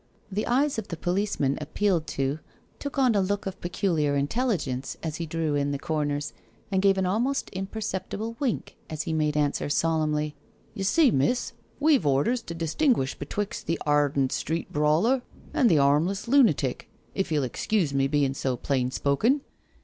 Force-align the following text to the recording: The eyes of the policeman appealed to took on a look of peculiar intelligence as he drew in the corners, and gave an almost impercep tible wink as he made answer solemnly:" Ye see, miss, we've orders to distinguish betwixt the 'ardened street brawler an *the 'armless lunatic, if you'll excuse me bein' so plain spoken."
The 0.31 0.47
eyes 0.47 0.79
of 0.79 0.87
the 0.87 0.97
policeman 0.97 1.59
appealed 1.61 2.07
to 2.07 2.39
took 2.79 2.97
on 2.97 3.13
a 3.13 3.21
look 3.21 3.45
of 3.45 3.61
peculiar 3.61 4.15
intelligence 4.15 4.97
as 5.03 5.17
he 5.17 5.27
drew 5.27 5.53
in 5.53 5.69
the 5.69 5.77
corners, 5.77 6.33
and 6.71 6.81
gave 6.81 6.97
an 6.97 7.05
almost 7.05 7.51
impercep 7.53 8.09
tible 8.09 8.35
wink 8.39 8.75
as 8.89 9.03
he 9.03 9.13
made 9.13 9.37
answer 9.37 9.69
solemnly:" 9.69 10.33
Ye 10.73 10.81
see, 10.81 11.11
miss, 11.11 11.53
we've 11.79 12.07
orders 12.07 12.41
to 12.41 12.55
distinguish 12.55 13.13
betwixt 13.13 13.67
the 13.67 13.79
'ardened 13.85 14.31
street 14.31 14.73
brawler 14.73 15.21
an 15.53 15.67
*the 15.67 15.77
'armless 15.77 16.27
lunatic, 16.27 16.89
if 17.13 17.31
you'll 17.31 17.43
excuse 17.43 17.93
me 17.93 18.07
bein' 18.07 18.33
so 18.33 18.57
plain 18.57 18.89
spoken." 18.89 19.41